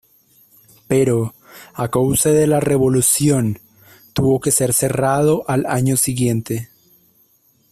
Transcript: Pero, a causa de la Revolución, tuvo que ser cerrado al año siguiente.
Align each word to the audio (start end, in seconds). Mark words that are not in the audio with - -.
Pero, 0.87 1.35
a 1.75 1.91
causa 1.91 2.29
de 2.31 2.47
la 2.47 2.59
Revolución, 2.59 3.59
tuvo 4.13 4.39
que 4.39 4.49
ser 4.49 4.73
cerrado 4.73 5.47
al 5.47 5.67
año 5.67 5.95
siguiente. 5.95 6.69